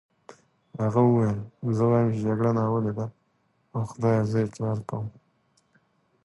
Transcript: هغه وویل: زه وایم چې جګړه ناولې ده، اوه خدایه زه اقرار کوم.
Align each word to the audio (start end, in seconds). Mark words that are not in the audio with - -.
هغه 0.83 1.01
وویل: 1.05 1.37
زه 1.77 1.83
وایم 1.89 2.09
چې 2.15 2.19
جګړه 2.27 2.51
ناولې 2.57 2.91
ده، 2.99 3.05
اوه 3.73 3.85
خدایه 3.91 4.23
زه 4.31 4.37
اقرار 4.45 4.79
کوم. 4.89 5.07